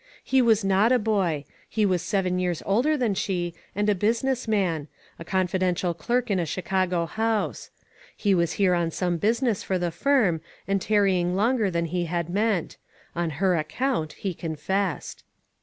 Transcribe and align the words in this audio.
He 0.23 0.41
was 0.41 0.65
not 0.65 0.91
a 0.91 0.97
boy. 0.97 1.45
He 1.69 1.85
was 1.85 2.01
seven 2.01 2.39
years 2.39 2.63
older 2.65 2.97
than 2.97 3.13
she, 3.13 3.53
and 3.75 3.87
a 3.87 3.93
business 3.93 4.47
man— 4.47 4.87
a 5.19 5.23
confidential 5.23 5.93
clerk 5.93 6.31
in 6.31 6.39
a 6.39 6.45
Chicago 6.47 7.05
house. 7.05 7.69
He 8.17 8.33
wsis 8.33 8.53
here 8.53 8.73
on 8.73 8.89
some 8.89 9.19
busi 9.19 9.43
ness 9.43 9.61
for 9.61 9.77
the 9.77 9.91
firm, 9.91 10.41
and 10.67 10.81
tarrying 10.81 11.35
longer 11.35 11.69
than 11.69 11.85
he 11.85 12.05
had 12.05 12.31
meant; 12.31 12.77
on 13.15 13.29
her 13.37 13.55
account, 13.55 14.13
he 14.13 14.33
confessed. 14.33 15.23